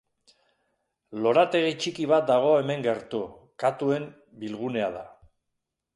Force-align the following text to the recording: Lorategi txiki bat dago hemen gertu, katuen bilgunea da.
Lorategi 1.25 1.75
txiki 1.83 2.07
bat 2.13 2.25
dago 2.31 2.55
hemen 2.61 2.87
gertu, 2.89 3.21
katuen 3.65 4.11
bilgunea 4.45 4.93
da. 4.97 5.09